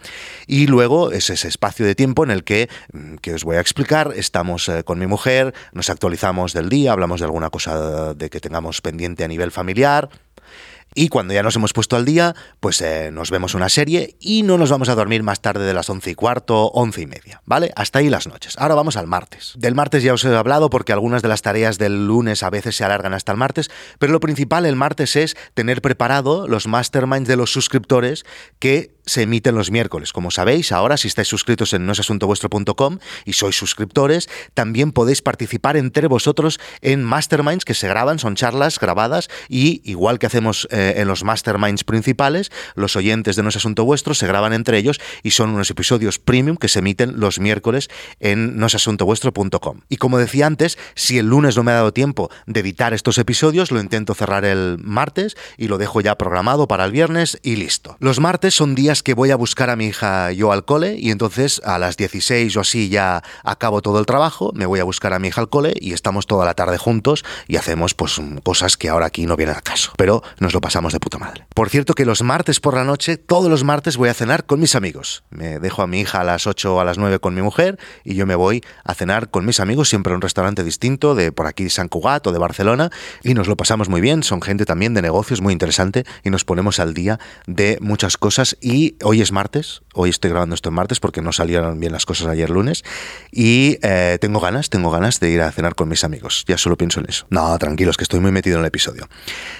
Y 0.48 0.68
luego 0.68 1.12
es 1.12 1.30
ese 1.30 1.48
espacio 1.48 1.86
de 1.86 1.96
tiempo 1.96 2.24
en 2.24 2.31
el 2.31 2.44
que, 2.44 2.70
mm, 2.92 3.16
que 3.16 3.34
os 3.34 3.44
voy 3.44 3.58
a 3.58 3.60
explicar, 3.60 4.14
estamos 4.16 4.70
eh, 4.70 4.84
con 4.84 5.00
mi 5.00 5.08
mujer, 5.08 5.54
nos 5.72 5.90
actualizamos 5.90 6.54
del 6.54 6.70
día, 6.70 6.92
hablamos 6.92 7.20
de 7.20 7.25
alguna 7.25 7.50
cosa 7.50 8.14
de 8.14 8.30
que 8.30 8.40
tengamos 8.40 8.81
pendiente 8.81 9.24
a 9.24 9.28
nivel 9.28 9.52
familiar, 9.52 10.10
y 10.95 11.10
cuando 11.10 11.34
ya 11.34 11.44
nos 11.44 11.56
hemos 11.56 11.74
puesto 11.74 11.95
al 11.95 12.06
día, 12.06 12.36
pues 12.60 12.81
eh, 12.81 13.10
nos 13.12 13.31
vemos 13.31 13.56
una 13.56 13.69
serie 13.69 14.16
y 14.19 14.44
no 14.44 14.57
nos 14.57 14.69
vamos 14.69 14.90
a 14.90 14.95
dormir 14.95 15.24
más 15.24 15.42
tarde 15.42 15.66
de 15.66 15.74
las 15.74 15.90
once 15.90 16.12
y 16.12 16.16
cuarto, 16.16 16.68
once 16.72 17.01
y 17.01 17.07
media, 17.07 17.42
¿vale? 17.45 17.72
Hasta 17.75 18.00
ahí 18.00 18.10
las 18.10 18.28
noches. 18.28 18.56
Ahora 18.57 18.75
vamos 18.75 18.98
al 18.98 19.07
martes. 19.07 19.54
Del 19.57 19.75
martes 19.75 20.04
ya 20.04 20.13
os 20.13 20.24
he 20.25 20.36
hablado 20.36 20.69
porque 20.69 20.94
algunas 20.94 21.22
de 21.22 21.28
las 21.28 21.42
tareas 21.42 21.78
del 21.78 22.07
lunes 22.07 22.44
a 22.44 22.50
veces 22.50 22.75
se 22.75 22.84
alargan 22.84 23.13
hasta 23.13 23.31
el 23.31 23.38
martes, 23.38 23.69
pero 24.00 24.13
lo 24.13 24.19
principal 24.19 24.66
el 24.66 24.75
martes 24.75 25.16
es 25.16 25.36
tener 25.54 25.81
preparado 25.81 26.48
los 26.48 26.68
masterminds 26.68 27.28
de 27.28 27.36
los 27.36 27.51
suscriptores 27.51 28.25
que 28.60 28.94
se 29.06 29.24
emiten 29.24 29.56
los 29.56 29.72
miércoles. 29.72 30.14
Como 30.14 30.32
sabéis, 30.32 30.72
ahora 30.72 30.98
si 30.98 31.08
estáis 31.08 31.28
suscritos 31.28 31.74
en 31.74 31.86
noesasuntovuestro.com 31.86 33.00
y 33.26 33.34
sois 33.34 33.56
suscriptores, 33.56 34.30
también 34.54 34.92
podéis 34.92 35.22
participar 35.22 35.78
entre 35.78 36.08
vosotros 36.08 36.60
en 36.82 37.04
masterminds 37.04 37.66
que 37.66 37.74
se 37.74 37.88
graban, 37.88 38.20
son 38.20 38.36
charlas 38.36 38.80
grabadas 38.80 39.30
y 39.50 39.82
igual 39.84 40.20
que 40.20 40.28
hacemos 40.28 40.68
eh, 40.72 40.96
en 40.98 41.08
los 41.08 41.24
masterminds 41.24 41.84
principales, 41.84 42.52
los 42.76 42.96
oyentes 42.96 43.36
de 43.36 43.44
No 43.44 43.50
es 43.50 43.56
Asunto 43.56 43.86
Vuestro 43.86 44.14
se 44.14 44.28
graban 44.28 44.54
entre 44.54 44.78
ellos 44.78 45.00
y 45.22 45.32
son 45.32 45.52
unos 45.52 45.70
episodios 45.70 46.20
premium 46.20 46.58
que 46.58 46.68
se 46.68 46.80
emiten 46.80 47.20
los 47.20 47.40
miércoles 47.40 47.90
en 48.20 48.58
noesasuntovuestro.com. 48.58 49.82
Y 49.90 49.98
como 49.98 50.18
decía 50.18 50.48
antes, 50.48 50.78
si 50.96 51.18
el 51.18 51.28
lunes 51.28 51.58
no 51.58 51.64
me 51.64 51.72
ha 51.72 51.76
dado 51.76 51.94
tiempo 51.94 52.30
de 52.46 52.60
editar 52.60 52.94
estos 52.94 53.18
episodios, 53.18 53.72
lo 53.72 53.80
intento 53.80 54.14
cerrar 54.14 54.46
el 54.46 54.78
martes 54.80 55.36
y 55.58 55.68
lo 55.68 55.78
dejo 55.78 56.02
ya 56.02 56.18
programado 56.18 56.68
para 56.68 56.86
el 56.86 56.92
viernes 56.92 57.40
y 57.44 57.56
listo. 57.56 57.98
Los 58.00 58.20
martes 58.20 58.54
son 58.54 58.76
días 58.76 58.93
que 59.01 59.13
voy 59.13 59.31
a 59.31 59.36
buscar 59.36 59.69
a 59.69 59.75
mi 59.75 59.88
hija 59.88 60.31
yo 60.34 60.51
al 60.51 60.66
cole 60.66 60.95
y 61.00 61.10
entonces 61.10 61.62
a 61.63 61.80
las 61.80 61.98
16 61.98 62.56
o 62.57 62.60
así 62.60 62.90
ya 62.90 63.24
acabo 63.44 63.81
todo 63.81 64.00
el 64.00 64.06
trabajo, 64.06 64.51
me 64.54 64.66
voy 64.66 64.80
a 64.80 64.84
buscar 64.84 65.13
a 65.13 65.19
mi 65.19 65.30
hija 65.30 65.42
al 65.42 65.50
cole 65.50 65.74
y 65.80 65.94
estamos 65.94 66.28
toda 66.28 66.45
la 66.45 66.54
tarde 66.54 66.78
juntos 66.78 67.24
y 67.48 67.56
hacemos 67.56 67.94
pues 67.94 68.22
cosas 68.44 68.78
que 68.78 68.90
ahora 68.90 69.07
aquí 69.07 69.25
no 69.25 69.36
vienen 69.36 69.56
a 69.56 69.62
caso, 69.62 69.94
pero 69.98 70.22
nos 70.40 70.54
lo 70.54 70.62
pasamos 70.62 70.94
de 70.94 71.00
puta 71.00 71.18
madre. 71.18 71.45
Por 71.56 71.69
cierto 71.69 71.94
que 71.94 72.06
los 72.06 72.22
martes 72.22 72.60
por 72.60 72.75
la 72.75 72.84
noche, 72.84 73.18
todos 73.18 73.50
los 73.50 73.63
martes 73.63 73.98
voy 73.98 74.10
a 74.10 74.13
cenar 74.13 74.45
con 74.45 74.60
mis 74.60 74.75
amigos. 74.75 75.24
Me 75.30 75.60
dejo 75.60 75.81
a 75.81 75.88
mi 75.88 76.01
hija 76.01 76.22
a 76.22 76.24
las 76.24 76.45
8 76.45 76.75
o 76.75 76.80
a 76.80 76.84
las 76.84 76.98
9 76.98 77.19
con 77.19 77.34
mi 77.34 77.42
mujer 77.42 77.80
y 78.04 78.16
yo 78.16 78.25
me 78.25 78.36
voy 78.36 78.63
a 78.84 78.94
cenar 78.94 79.30
con 79.30 79.45
mis 79.45 79.60
amigos 79.62 79.90
siempre 79.90 80.12
en 80.12 80.16
un 80.16 80.22
restaurante 80.22 80.63
distinto 80.63 81.16
de 81.16 81.31
por 81.31 81.48
aquí 81.48 81.69
San 81.69 81.88
Cugat 81.88 82.28
o 82.28 82.31
de 82.34 82.40
Barcelona 82.40 82.92
y 83.24 83.34
nos 83.34 83.48
lo 83.48 83.56
pasamos 83.56 83.88
muy 83.88 84.01
bien, 84.01 84.24
son 84.24 84.42
gente 84.42 84.66
también 84.66 84.94
de 84.94 85.01
negocios 85.01 85.42
muy 85.42 85.54
interesante 85.54 86.04
y 86.24 86.30
nos 86.30 86.44
ponemos 86.44 86.80
al 86.80 86.94
día 86.94 87.19
de 87.48 87.78
muchas 87.80 88.18
cosas 88.18 88.57
y 88.60 88.82
hoy 89.03 89.21
es 89.21 89.31
martes, 89.31 89.81
hoy 89.94 90.09
estoy 90.09 90.31
grabando 90.31 90.56
esto 90.56 90.69
en 90.69 90.75
martes 90.75 91.00
porque 91.00 91.21
no 91.21 91.31
salieron 91.31 91.80
bien 91.80 91.91
las 91.91 92.06
cosas 92.06 92.27
ayer 92.27 92.50
lunes 92.50 92.83
y 93.31 93.77
eh, 93.81 94.18
tengo 94.19 94.39
ganas, 94.39 94.69
tengo 94.69 94.91
ganas 94.91 95.19
de 95.19 95.31
ir 95.31 95.41
a 95.41 95.51
cenar 95.51 95.75
con 95.75 95.89
mis 95.89 96.03
amigos. 96.03 96.44
Ya 96.47 96.57
solo 96.57 96.77
pienso 96.77 97.00
en 97.00 97.07
eso. 97.09 97.25
No, 97.30 97.57
tranquilos, 97.57 97.97
que 97.97 98.03
estoy 98.03 98.19
muy 98.19 98.31
metido 98.31 98.57
en 98.57 98.62
el 98.62 98.68
episodio. 98.68 99.07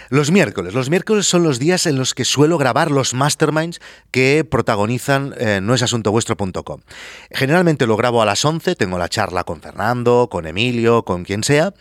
Los 0.10 0.32
miércoles. 0.32 0.74
Los 0.74 0.90
miércoles 0.90 1.26
son 1.26 1.44
los 1.44 1.60
días 1.60 1.86
en 1.86 1.98
los 1.98 2.14
que 2.14 2.26
suelo 2.26 2.58
grabar 2.58 2.92
los 2.92 3.14
masterminds 3.14 3.80
que 4.12 4.46
protagonizan 4.50 5.34
eh, 5.38 5.60
noesasuntovuestro.com. 5.62 6.82
Generalmente 7.32 7.88
lo 7.88 7.98
grabo 7.98 8.22
a 8.22 8.26
las 8.26 8.44
11, 8.44 8.76
tengo 8.76 8.98
la 8.98 9.10
charla 9.10 9.44
con 9.44 9.62
Fernando, 9.62 10.28
con 10.30 10.48
Emilio, 10.48 11.04
con 11.04 11.24
quien 11.24 11.44
sea 11.44 11.74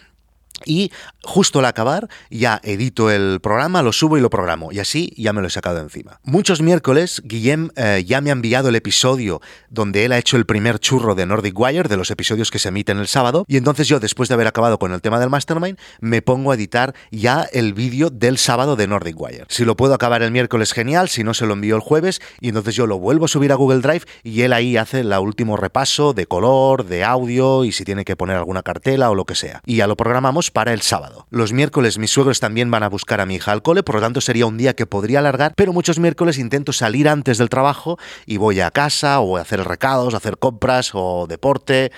y 0.64 0.92
justo 1.22 1.60
al 1.60 1.66
acabar 1.66 2.08
ya 2.30 2.60
edito 2.62 3.10
el 3.10 3.40
programa, 3.40 3.82
lo 3.82 3.92
subo 3.92 4.18
y 4.18 4.20
lo 4.20 4.30
programo. 4.30 4.72
Y 4.72 4.78
así 4.78 5.12
ya 5.16 5.32
me 5.32 5.40
lo 5.40 5.48
he 5.48 5.50
sacado 5.50 5.78
encima. 5.80 6.20
Muchos 6.24 6.62
miércoles 6.62 7.22
Guillem 7.24 7.70
eh, 7.76 8.04
ya 8.06 8.20
me 8.20 8.30
ha 8.30 8.32
enviado 8.32 8.68
el 8.68 8.76
episodio 8.76 9.40
donde 9.70 10.04
él 10.04 10.12
ha 10.12 10.18
hecho 10.18 10.36
el 10.36 10.46
primer 10.46 10.78
churro 10.78 11.14
de 11.14 11.26
Nordic 11.26 11.58
Wire, 11.58 11.88
de 11.88 11.96
los 11.96 12.10
episodios 12.10 12.50
que 12.50 12.58
se 12.58 12.68
emiten 12.68 12.98
el 12.98 13.06
sábado. 13.06 13.44
Y 13.48 13.56
entonces 13.56 13.88
yo, 13.88 14.00
después 14.00 14.28
de 14.28 14.34
haber 14.34 14.46
acabado 14.46 14.78
con 14.78 14.92
el 14.92 15.00
tema 15.00 15.18
del 15.18 15.30
Mastermind, 15.30 15.78
me 16.00 16.22
pongo 16.22 16.52
a 16.52 16.54
editar 16.54 16.94
ya 17.10 17.46
el 17.52 17.72
vídeo 17.72 18.10
del 18.10 18.38
sábado 18.38 18.76
de 18.76 18.86
Nordic 18.86 19.20
Wire. 19.20 19.46
Si 19.48 19.64
lo 19.64 19.76
puedo 19.76 19.94
acabar 19.94 20.22
el 20.22 20.30
miércoles, 20.30 20.72
genial. 20.72 21.08
Si 21.08 21.24
no, 21.24 21.34
se 21.34 21.46
lo 21.46 21.54
envío 21.54 21.76
el 21.76 21.82
jueves. 21.82 22.20
Y 22.40 22.48
entonces 22.48 22.74
yo 22.74 22.86
lo 22.86 22.98
vuelvo 22.98 23.26
a 23.26 23.28
subir 23.28 23.52
a 23.52 23.56
Google 23.56 23.80
Drive 23.80 24.02
y 24.22 24.42
él 24.42 24.52
ahí 24.52 24.76
hace 24.76 25.00
el 25.00 25.12
último 25.12 25.56
repaso 25.56 26.12
de 26.14 26.26
color, 26.26 26.86
de 26.86 27.04
audio 27.04 27.64
y 27.64 27.72
si 27.72 27.84
tiene 27.84 28.04
que 28.04 28.16
poner 28.16 28.36
alguna 28.36 28.62
cartela 28.62 29.10
o 29.10 29.14
lo 29.14 29.24
que 29.24 29.34
sea. 29.34 29.60
Y 29.66 29.76
ya 29.76 29.86
lo 29.86 29.96
programamos 29.96 30.41
para 30.50 30.72
el 30.72 30.82
sábado. 30.82 31.26
Los 31.30 31.52
miércoles 31.52 31.98
mis 31.98 32.10
suegros 32.10 32.40
también 32.40 32.70
van 32.70 32.82
a 32.82 32.88
buscar 32.88 33.20
a 33.20 33.26
mi 33.26 33.36
hija 33.36 33.52
al 33.52 33.62
cole, 33.62 33.82
por 33.82 33.96
lo 33.96 34.00
tanto 34.00 34.20
sería 34.20 34.46
un 34.46 34.58
día 34.58 34.74
que 34.74 34.86
podría 34.86 35.20
alargar, 35.20 35.54
pero 35.56 35.72
muchos 35.72 35.98
miércoles 35.98 36.38
intento 36.38 36.72
salir 36.72 37.08
antes 37.08 37.38
del 37.38 37.48
trabajo 37.48 37.98
y 38.26 38.36
voy 38.36 38.60
a 38.60 38.70
casa 38.70 39.20
o 39.20 39.36
a 39.36 39.42
hacer 39.42 39.64
recados, 39.64 40.14
hacer 40.14 40.38
compras 40.38 40.90
o 40.94 41.26
deporte 41.28 41.92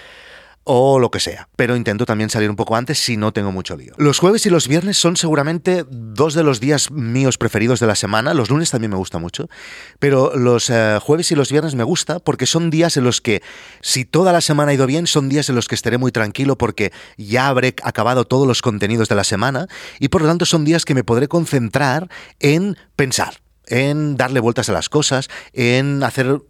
o 0.64 0.99
lo 0.99 1.11
que 1.11 1.21
sea. 1.21 1.49
Pero 1.56 1.76
intento 1.76 2.06
también 2.06 2.30
salir 2.30 2.50
un 2.50 2.56
poco 2.56 2.76
antes 2.76 2.99
si 2.99 3.16
no 3.16 3.33
tengo 3.33 3.52
mucho 3.52 3.76
lío. 3.76 3.94
Los 3.99 4.18
jueves 4.18 4.44
y 4.47 4.50
los 4.50 4.66
viernes 4.66 4.97
son 4.97 5.16
seguramente 5.16 5.85
dos 5.88 6.35
de 6.35 6.42
los 6.42 6.61
días 6.61 6.90
míos 6.90 7.38
preferidos 7.38 7.80
de 7.80 7.87
la 7.87 7.94
semana. 7.94 8.35
Los 8.35 8.50
lunes 8.50 8.71
también 8.71 8.90
me 8.90 8.97
gusta 8.97 9.18
mucho. 9.18 9.49
Pero 9.99 10.37
los 10.37 10.71
eh, 10.71 10.99
jueves 11.00 11.30
y 11.30 11.35
los 11.35 11.52
viernes 11.52 11.75
me 11.75 11.85
gusta 11.85 12.18
porque 12.18 12.47
son 12.47 12.71
días 12.71 12.97
en 12.97 13.04
los 13.04 13.21
que, 13.21 13.42
si 13.80 14.04
toda 14.04 14.33
la 14.33 14.40
semana 14.40 14.71
ha 14.71 14.75
ido 14.75 14.87
bien, 14.87 15.06
son 15.06 15.28
días 15.28 15.49
en 15.49 15.54
los 15.54 15.68
que 15.68 15.75
estaré 15.75 15.99
muy 15.99 16.12
tranquilo 16.12 16.56
porque 16.56 16.92
ya 17.16 17.49
habré 17.49 17.75
acabado 17.83 18.25
todos 18.25 18.47
los 18.47 18.62
contenidos 18.62 19.09
de 19.09 19.14
la 19.14 19.25
semana 19.25 19.68
y 20.00 20.09
por 20.09 20.23
lo 20.23 20.28
tanto 20.28 20.47
son 20.47 20.64
días 20.64 20.85
que 20.85 20.94
me 20.94 21.04
podré 21.04 21.28
concentrar 21.28 22.09
en 22.40 22.76
pensar 22.97 23.40
en 23.66 24.16
darle 24.16 24.40
vueltas 24.40 24.68
a 24.68 24.73
las 24.73 24.90
cosas, 24.90 25.28
en 25.54 26.02
hacer 26.02 26.42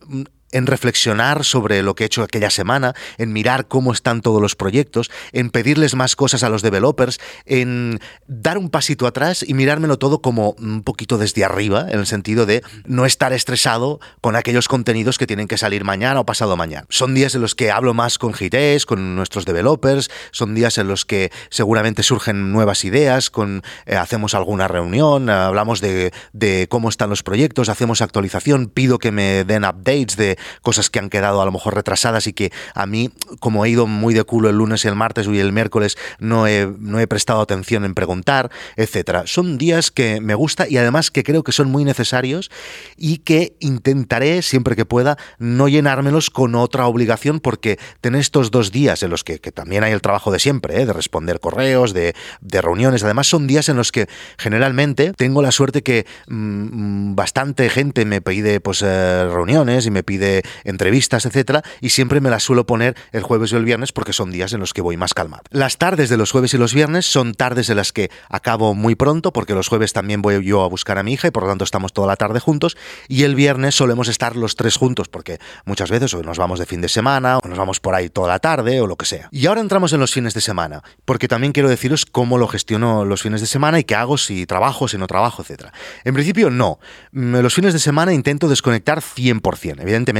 en 0.54 0.66
reflexionar 0.66 1.44
sobre 1.44 1.82
lo 1.82 1.94
que 1.94 2.04
he 2.04 2.06
hecho 2.06 2.22
aquella 2.22 2.48
semana, 2.48 2.94
en 3.18 3.32
mirar 3.32 3.66
cómo 3.66 3.92
están 3.92 4.22
todos 4.22 4.40
los 4.40 4.54
proyectos, 4.54 5.10
en 5.32 5.50
pedirles 5.50 5.96
más 5.96 6.14
cosas 6.14 6.44
a 6.44 6.48
los 6.48 6.62
developers, 6.62 7.18
en 7.44 7.98
dar 8.28 8.56
un 8.56 8.70
pasito 8.70 9.08
atrás 9.08 9.44
y 9.46 9.52
mirármelo 9.52 9.98
todo 9.98 10.22
como 10.22 10.54
un 10.58 10.82
poquito 10.82 11.18
desde 11.18 11.44
arriba, 11.44 11.86
en 11.90 11.98
el 11.98 12.06
sentido 12.06 12.46
de 12.46 12.62
no 12.86 13.04
estar 13.04 13.32
estresado 13.32 13.98
con 14.20 14.36
aquellos 14.36 14.68
contenidos 14.68 15.18
que 15.18 15.26
tienen 15.26 15.48
que 15.48 15.58
salir 15.58 15.82
mañana 15.82 16.20
o 16.20 16.24
pasado 16.24 16.56
mañana. 16.56 16.86
Son 16.88 17.14
días 17.14 17.34
en 17.34 17.40
los 17.40 17.56
que 17.56 17.72
hablo 17.72 17.92
más 17.92 18.18
con 18.18 18.30
GTs, 18.30 18.86
con 18.86 19.16
nuestros 19.16 19.44
developers, 19.46 20.08
son 20.30 20.54
días 20.54 20.78
en 20.78 20.86
los 20.86 21.04
que 21.04 21.32
seguramente 21.50 22.04
surgen 22.04 22.52
nuevas 22.52 22.84
ideas, 22.84 23.28
con, 23.28 23.64
eh, 23.86 23.96
hacemos 23.96 24.34
alguna 24.34 24.68
reunión, 24.68 25.28
hablamos 25.28 25.80
de, 25.80 26.12
de 26.32 26.68
cómo 26.70 26.90
están 26.90 27.10
los 27.10 27.24
proyectos, 27.24 27.68
hacemos 27.68 28.00
actualización, 28.02 28.68
pido 28.68 29.00
que 29.00 29.10
me 29.10 29.42
den 29.42 29.64
updates 29.64 30.16
de 30.16 30.38
cosas 30.62 30.90
que 30.90 30.98
han 30.98 31.10
quedado 31.10 31.40
a 31.40 31.44
lo 31.44 31.52
mejor 31.52 31.74
retrasadas 31.74 32.26
y 32.26 32.32
que 32.32 32.52
a 32.74 32.86
mí, 32.86 33.10
como 33.40 33.64
he 33.64 33.70
ido 33.70 33.86
muy 33.86 34.14
de 34.14 34.24
culo 34.24 34.50
el 34.50 34.56
lunes 34.56 34.84
y 34.84 34.88
el 34.88 34.94
martes 34.94 35.26
y 35.26 35.38
el 35.38 35.52
miércoles, 35.52 35.96
no 36.18 36.46
he, 36.46 36.68
no 36.78 37.00
he 37.00 37.06
prestado 37.06 37.40
atención 37.40 37.84
en 37.84 37.94
preguntar, 37.94 38.50
etcétera. 38.76 39.24
Son 39.26 39.58
días 39.58 39.90
que 39.90 40.20
me 40.20 40.34
gusta 40.34 40.68
y 40.68 40.76
además 40.76 41.10
que 41.10 41.22
creo 41.22 41.42
que 41.42 41.52
son 41.52 41.70
muy 41.70 41.84
necesarios 41.84 42.50
y 42.96 43.18
que 43.18 43.56
intentaré, 43.60 44.42
siempre 44.42 44.76
que 44.76 44.84
pueda, 44.84 45.16
no 45.38 45.68
llenármelos 45.68 46.30
con 46.30 46.54
otra 46.54 46.86
obligación 46.86 47.40
porque 47.40 47.78
tener 48.00 48.20
estos 48.20 48.50
dos 48.50 48.72
días 48.72 49.02
en 49.02 49.10
los 49.10 49.24
que, 49.24 49.38
también 49.38 49.84
hay 49.84 49.92
el 49.92 50.00
trabajo 50.00 50.30
de 50.30 50.38
siempre, 50.38 50.80
¿eh? 50.80 50.86
de 50.86 50.92
responder 50.92 51.40
correos, 51.40 51.92
de, 51.92 52.14
reuniones, 52.50 53.02
además 53.02 53.26
son 53.26 53.46
días 53.46 53.68
en 53.68 53.76
los 53.76 53.92
que 53.92 54.08
generalmente 54.38 55.12
tengo 55.12 55.42
la 55.42 55.50
suerte 55.50 55.82
que 55.82 56.06
mm, 56.28 57.10
mm, 57.10 57.16
bastante 57.16 57.68
gente 57.68 58.04
me 58.04 58.20
pide 58.20 58.60
pues 58.60 58.82
eh, 58.82 59.28
reuniones 59.28 59.86
y 59.86 59.90
me 59.90 60.02
pide 60.02 60.23
entrevistas, 60.64 61.26
etcétera, 61.26 61.62
y 61.80 61.90
siempre 61.90 62.20
me 62.20 62.30
las 62.30 62.42
suelo 62.42 62.66
poner 62.66 62.96
el 63.12 63.22
jueves 63.22 63.52
o 63.52 63.56
el 63.56 63.64
viernes 63.64 63.92
porque 63.92 64.12
son 64.12 64.30
días 64.30 64.52
en 64.52 64.60
los 64.60 64.72
que 64.72 64.82
voy 64.82 64.96
más 64.96 65.14
calmado. 65.14 65.42
Las 65.50 65.78
tardes 65.78 66.08
de 66.08 66.16
los 66.16 66.30
jueves 66.30 66.54
y 66.54 66.58
los 66.58 66.74
viernes 66.74 67.06
son 67.06 67.34
tardes 67.34 67.70
en 67.70 67.76
las 67.76 67.92
que 67.92 68.10
acabo 68.28 68.74
muy 68.74 68.94
pronto 68.94 69.32
porque 69.32 69.54
los 69.54 69.68
jueves 69.68 69.92
también 69.92 70.22
voy 70.22 70.44
yo 70.44 70.62
a 70.62 70.68
buscar 70.68 70.98
a 70.98 71.02
mi 71.02 71.12
hija 71.12 71.28
y 71.28 71.30
por 71.30 71.44
lo 71.44 71.48
tanto 71.48 71.64
estamos 71.64 71.92
toda 71.92 72.08
la 72.08 72.16
tarde 72.16 72.40
juntos 72.40 72.76
y 73.08 73.22
el 73.24 73.34
viernes 73.34 73.74
solemos 73.74 74.08
estar 74.08 74.36
los 74.36 74.56
tres 74.56 74.76
juntos 74.76 75.08
porque 75.08 75.38
muchas 75.64 75.90
veces 75.90 76.14
nos 76.14 76.38
vamos 76.38 76.58
de 76.58 76.66
fin 76.66 76.80
de 76.80 76.88
semana 76.88 77.38
o 77.38 77.48
nos 77.48 77.58
vamos 77.58 77.80
por 77.80 77.94
ahí 77.94 78.08
toda 78.08 78.28
la 78.28 78.38
tarde 78.38 78.80
o 78.80 78.86
lo 78.86 78.96
que 78.96 79.06
sea. 79.06 79.28
Y 79.30 79.46
ahora 79.46 79.60
entramos 79.60 79.92
en 79.92 80.00
los 80.00 80.12
fines 80.12 80.34
de 80.34 80.40
semana 80.40 80.82
porque 81.04 81.28
también 81.28 81.52
quiero 81.52 81.68
deciros 81.68 82.06
cómo 82.06 82.38
lo 82.38 82.48
gestiono 82.48 83.04
los 83.04 83.22
fines 83.22 83.40
de 83.40 83.46
semana 83.46 83.78
y 83.78 83.84
qué 83.84 83.94
hago 83.94 84.18
si 84.18 84.46
trabajo, 84.46 84.88
si 84.88 84.98
no 84.98 85.06
trabajo, 85.06 85.42
etcétera. 85.42 85.72
En 86.04 86.14
principio 86.14 86.50
no. 86.50 86.78
Mm, 87.12 87.36
los 87.36 87.54
fines 87.54 87.72
de 87.72 87.78
semana 87.78 88.12
intento 88.12 88.48
desconectar 88.48 89.00
100%. 89.00 89.80
Evidentemente 89.80 90.13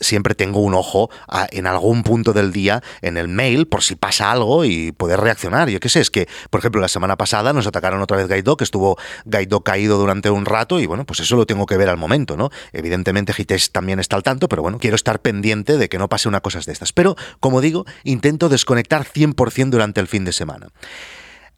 siempre 0.00 0.34
tengo 0.34 0.60
un 0.60 0.74
ojo 0.74 1.10
en 1.50 1.66
algún 1.66 2.02
punto 2.02 2.32
del 2.32 2.52
día 2.52 2.82
en 3.02 3.16
el 3.16 3.28
mail 3.28 3.66
por 3.66 3.82
si 3.82 3.94
pasa 3.94 4.32
algo 4.32 4.64
y 4.64 4.92
poder 4.92 5.20
reaccionar. 5.20 5.68
Yo 5.68 5.78
qué 5.78 5.88
sé, 5.88 6.00
es 6.00 6.10
que, 6.10 6.26
por 6.48 6.60
ejemplo, 6.60 6.80
la 6.80 6.88
semana 6.88 7.16
pasada 7.16 7.52
nos 7.52 7.66
atacaron 7.66 8.00
otra 8.00 8.16
vez 8.16 8.26
Gaido, 8.26 8.56
que 8.56 8.64
estuvo 8.64 8.98
Gaido 9.26 9.60
caído 9.60 9.98
durante 9.98 10.30
un 10.30 10.46
rato 10.46 10.80
y 10.80 10.86
bueno, 10.86 11.04
pues 11.04 11.20
eso 11.20 11.36
lo 11.36 11.46
tengo 11.46 11.66
que 11.66 11.76
ver 11.76 11.88
al 11.88 11.98
momento, 11.98 12.36
¿no? 12.36 12.50
Evidentemente 12.72 13.32
Gites 13.32 13.72
también 13.72 14.00
está 14.00 14.16
al 14.16 14.22
tanto, 14.22 14.48
pero 14.48 14.62
bueno, 14.62 14.78
quiero 14.78 14.96
estar 14.96 15.20
pendiente 15.20 15.76
de 15.76 15.88
que 15.88 15.98
no 15.98 16.08
pase 16.08 16.28
una 16.28 16.40
cosa 16.40 16.60
de 16.60 16.72
estas. 16.72 16.92
Pero, 16.92 17.16
como 17.38 17.60
digo, 17.60 17.84
intento 18.04 18.48
desconectar 18.48 19.04
100% 19.04 19.70
durante 19.70 20.00
el 20.00 20.08
fin 20.08 20.24
de 20.24 20.32
semana. 20.32 20.68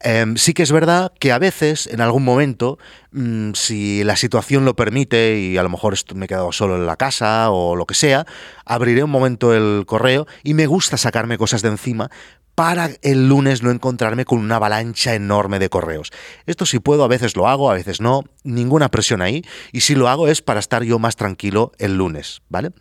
Em, 0.03 0.35
sí 0.35 0.53
que 0.53 0.63
es 0.63 0.71
verdad 0.73 1.13
que 1.17 1.31
a 1.31 1.39
veces, 1.39 1.87
en 1.87 2.01
algún 2.01 2.25
momento, 2.25 2.77
mm, 3.13 3.53
si 3.53 4.03
la 4.03 4.17
situación 4.17 4.65
lo 4.65 4.75
permite 4.75 5.39
y 5.39 5.57
a 5.57 5.63
lo 5.63 5.69
mejor 5.69 5.95
me 6.13 6.25
he 6.25 6.27
quedado 6.27 6.51
solo 6.51 6.75
en 6.75 6.85
la 6.85 6.97
casa 6.97 7.49
o 7.51 7.77
lo 7.77 7.85
que 7.85 7.95
sea, 7.95 8.25
abriré 8.65 9.03
un 9.03 9.09
momento 9.09 9.53
el 9.53 9.85
correo 9.85 10.27
y 10.43 10.55
me 10.55 10.67
gusta 10.67 10.97
sacarme 10.97 11.37
cosas 11.37 11.61
de 11.61 11.69
encima 11.69 12.11
para 12.53 12.89
el 13.01 13.29
lunes 13.29 13.63
no 13.63 13.71
encontrarme 13.71 14.25
con 14.25 14.39
una 14.39 14.57
avalancha 14.57 15.15
enorme 15.15 15.57
de 15.57 15.69
correos. 15.69 16.11
Esto 16.45 16.65
si 16.65 16.79
puedo, 16.79 17.05
a 17.05 17.07
veces 17.07 17.35
lo 17.37 17.47
hago, 17.47 17.71
a 17.71 17.73
veces 17.73 18.01
no, 18.01 18.23
ninguna 18.43 18.89
presión 18.89 19.21
ahí, 19.21 19.43
y 19.71 19.81
si 19.81 19.95
lo 19.95 20.09
hago 20.09 20.27
es 20.27 20.41
para 20.41 20.59
estar 20.59 20.83
yo 20.83 20.99
más 20.99 21.15
tranquilo 21.15 21.71
el 21.79 21.97
lunes, 21.97 22.41
¿vale? 22.49 22.71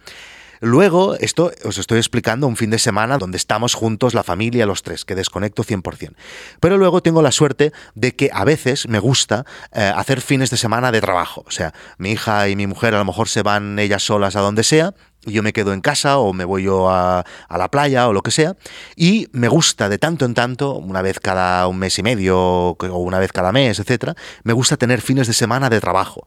Luego, 0.65 1.17
esto 1.17 1.51
os 1.65 1.77
estoy 1.77 1.99
explicando 1.99 2.47
un 2.47 2.57
fin 2.57 2.71
de 2.71 2.79
semana 2.79 3.19
donde 3.19 3.37
estamos 3.37 3.75
juntos, 3.75 4.15
la 4.15 4.23
familia, 4.23 4.65
los 4.65 4.85
tres, 4.85 5.05
que 5.05 5.17
desconecto 5.17 5.65
100%. 5.65 6.15
Pero 6.61 6.79
luego 6.79 7.03
tengo 7.03 7.21
la 7.21 7.33
suerte 7.33 7.73
de 7.97 8.15
que 8.15 8.31
a 8.33 8.45
veces 8.45 8.87
me 8.87 9.01
gusta 9.01 9.45
eh, 9.73 9.93
hacer 9.93 10.21
fines 10.21 10.51
de 10.51 10.57
semana 10.57 10.93
de 10.93 11.01
trabajo. 11.01 11.43
O 11.49 11.51
sea, 11.51 11.75
mi 11.99 12.13
hija 12.13 12.49
y 12.49 12.55
mi 12.55 12.69
mujer 12.69 12.95
a 12.95 12.99
lo 12.99 13.05
mejor 13.05 13.29
se 13.29 13.43
van 13.43 13.77
ellas 13.81 14.05
solas 14.05 14.37
a 14.37 14.41
donde 14.41 14.63
sea 14.63 14.95
yo 15.25 15.43
me 15.43 15.53
quedo 15.53 15.73
en 15.73 15.81
casa 15.81 16.19
o 16.19 16.33
me 16.33 16.45
voy 16.45 16.65
yo 16.65 16.91
a, 16.91 17.25
la 17.51 17.71
playa 17.71 18.09
o 18.09 18.13
lo 18.13 18.23
que 18.23 18.31
sea, 18.31 18.57
y 18.97 19.29
me 19.33 19.49
gusta 19.49 19.89
de 19.89 19.99
tanto 19.99 20.25
en 20.25 20.35
tanto, 20.35 20.75
una 20.75 21.03
vez 21.03 21.21
cada 21.21 21.67
un 21.69 21.79
mes 21.79 21.99
y 21.99 22.03
medio 22.03 22.39
o 22.39 22.99
una 22.99 23.19
vez 23.19 23.33
cada 23.33 23.53
mes, 23.53 23.79
etcétera, 23.79 24.15
me 24.43 24.53
gusta 24.53 24.77
tener 24.77 25.01
fines 25.01 25.27
de 25.27 25.33
semana 25.33 25.71
de 25.71 25.81
trabajo. 25.81 26.25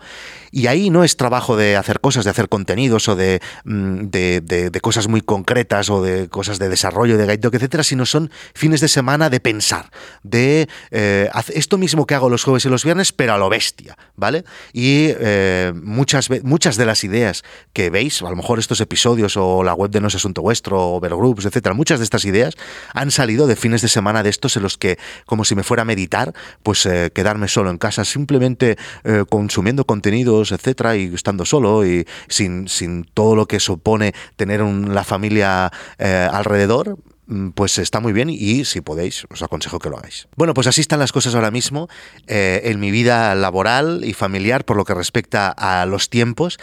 Y 0.51 0.67
ahí 0.67 0.89
no 0.89 1.03
es 1.03 1.17
trabajo 1.17 1.57
de 1.57 1.75
hacer 1.75 1.99
cosas, 1.99 2.23
de 2.23 2.31
hacer 2.31 2.47
contenidos 2.47 3.09
o 3.09 3.15
de, 3.15 3.41
mm, 3.65 4.05
de, 4.05 4.79
cosas 4.81 5.07
muy 5.07 5.21
concretas 5.21 5.89
o 5.89 6.01
de 6.01 6.29
cosas 6.29 6.59
de 6.59 6.69
desarrollo, 6.69 7.17
de 7.17 7.25
guide 7.25 7.49
etcétera, 7.51 7.83
sino 7.83 8.05
son 8.05 8.31
fines 8.53 8.79
de 8.79 8.87
semana 8.87 9.29
de 9.29 9.39
pensar, 9.39 9.91
de 10.23 10.69
eh, 10.91 11.29
esto 11.53 11.77
mismo 11.77 12.05
que 12.05 12.15
hago 12.15 12.29
los 12.29 12.43
jueves 12.43 12.65
y 12.65 12.69
los 12.69 12.83
viernes, 12.83 13.11
pero 13.11 13.33
a 13.33 13.37
lo 13.37 13.49
bestia, 13.49 13.97
¿vale? 14.15 14.45
Y 14.71 15.07
eh, 15.19 15.73
muchas, 15.75 16.29
muchas 16.43 16.77
de 16.77 16.85
las 16.85 17.03
ideas 17.03 17.43
que 17.73 17.89
veis, 17.89 18.21
a 18.21 18.29
lo 18.29 18.35
mejor 18.35 18.59
estos 18.59 18.79
episodios 18.85 19.35
o 19.37 19.63
la 19.63 19.73
web 19.73 19.91
de 19.91 19.99
No 19.99 20.07
es 20.07 20.15
Asunto 20.15 20.41
Vuestro, 20.41 20.95
o 20.95 20.99
Vergroups, 20.99 21.45
etcétera, 21.45 21.75
muchas 21.75 21.99
de 21.99 22.05
estas 22.05 22.25
ideas 22.25 22.55
han 22.93 23.11
salido 23.11 23.47
de 23.47 23.55
fines 23.55 23.81
de 23.81 23.89
semana 23.89 24.23
de 24.23 24.29
estos 24.29 24.55
en 24.55 24.63
los 24.63 24.77
que, 24.77 24.97
como 25.25 25.43
si 25.43 25.55
me 25.55 25.63
fuera 25.63 25.81
a 25.81 25.85
meditar, 25.85 26.33
pues 26.63 26.85
eh, 26.85 27.11
quedarme 27.13 27.47
solo 27.47 27.69
en 27.69 27.77
casa, 27.77 28.05
simplemente 28.05 28.77
eh, 29.03 29.25
consumiendo 29.29 29.85
contenidos, 29.85 30.51
etcétera, 30.51 30.95
y 30.95 31.13
estando 31.13 31.45
solo 31.45 31.85
y 31.85 32.07
sin, 32.27 32.67
sin 32.67 33.03
todo 33.03 33.35
lo 33.35 33.47
que 33.47 33.59
supone 33.59 34.13
tener 34.35 34.61
la 34.61 35.03
familia 35.03 35.71
eh, 35.97 36.27
alrededor, 36.31 36.97
mm, 37.27 37.49
pues 37.49 37.77
está 37.77 37.99
muy 37.99 38.13
bien 38.13 38.29
y 38.29 38.65
si 38.65 38.81
podéis, 38.81 39.25
os 39.29 39.41
aconsejo 39.41 39.79
que 39.79 39.89
lo 39.89 39.97
hagáis. 39.97 40.27
Bueno, 40.35 40.53
pues 40.53 40.67
así 40.67 40.81
están 40.81 40.99
las 40.99 41.11
cosas 41.11 41.35
ahora 41.35 41.51
mismo 41.51 41.89
en 42.27 42.79
mi 42.79 42.91
vida 42.91 43.35
laboral 43.35 44.03
y 44.03 44.13
familiar 44.13 44.65
por 44.65 44.77
lo 44.77 44.85
que 44.85 44.93
respecta 44.93 45.49
a 45.49 45.85
los 45.85 46.09
tiempos. 46.09 46.57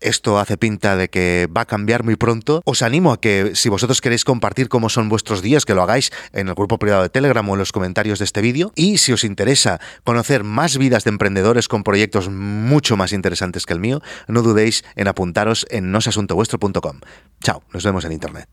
Esto 0.00 0.38
hace 0.38 0.56
pinta 0.56 0.96
de 0.96 1.08
que 1.08 1.48
va 1.54 1.62
a 1.62 1.64
cambiar 1.64 2.04
muy 2.04 2.16
pronto. 2.16 2.60
Os 2.64 2.82
animo 2.82 3.12
a 3.12 3.20
que 3.20 3.52
si 3.54 3.68
vosotros 3.68 4.00
queréis 4.00 4.24
compartir 4.24 4.68
cómo 4.68 4.88
son 4.88 5.08
vuestros 5.08 5.42
días, 5.42 5.64
que 5.64 5.74
lo 5.74 5.82
hagáis 5.82 6.10
en 6.32 6.48
el 6.48 6.54
grupo 6.54 6.78
privado 6.78 7.02
de 7.02 7.08
Telegram 7.08 7.48
o 7.48 7.54
en 7.54 7.58
los 7.58 7.72
comentarios 7.72 8.18
de 8.18 8.26
este 8.26 8.42
vídeo. 8.42 8.72
Y 8.74 8.98
si 8.98 9.12
os 9.12 9.24
interesa 9.24 9.80
conocer 10.04 10.44
más 10.44 10.76
vidas 10.76 11.04
de 11.04 11.10
emprendedores 11.10 11.68
con 11.68 11.82
proyectos 11.82 12.28
mucho 12.28 12.96
más 12.96 13.12
interesantes 13.12 13.64
que 13.64 13.72
el 13.72 13.80
mío, 13.80 14.02
no 14.28 14.42
dudéis 14.42 14.84
en 14.96 15.08
apuntaros 15.08 15.66
en 15.70 15.90
nosasuntovuestro.com. 15.92 17.00
Chao, 17.42 17.62
nos 17.72 17.84
vemos 17.84 18.04
en 18.04 18.12
Internet. 18.12 18.48